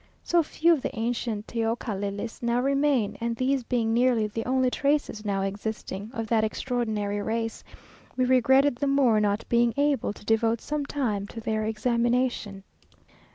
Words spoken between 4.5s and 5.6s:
traces now